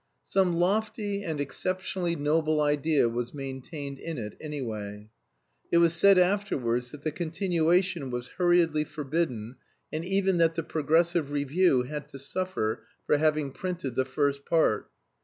[0.25, 5.11] Some lofty and exceptionally noble idea was maintained in it, anyway.
[5.71, 9.57] It was said afterwards that the continuation was hurriedly forbidden
[9.93, 14.89] and even that the progressive review had to suffer for having printed the first part.